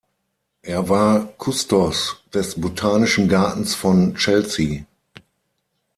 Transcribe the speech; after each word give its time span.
Er 0.63 0.89
war 0.89 1.27
Kustos 1.37 2.23
des 2.33 2.59
Botanischen 2.59 3.29
Gartens 3.29 3.75
von 3.75 4.15
Chelsea. 4.15 4.85